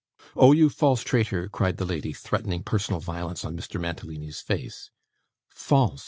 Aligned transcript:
'Oh 0.35 0.51
you 0.51 0.69
false 0.71 1.03
traitor!' 1.03 1.47
cried 1.47 1.77
the 1.77 1.85
lady, 1.85 2.11
threatening 2.11 2.63
personal 2.63 2.99
violence 2.99 3.45
on 3.45 3.55
Mr. 3.55 3.79
Mantalini's 3.79 4.41
face. 4.41 4.89
'False! 5.47 5.99